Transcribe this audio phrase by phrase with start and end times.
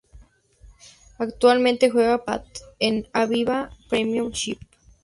[1.19, 4.57] Actualmente juega para el Bath en la Aviva Premiership.